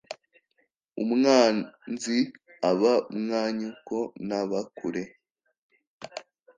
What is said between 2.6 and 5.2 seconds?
aba mwa nyoko ntaba kure.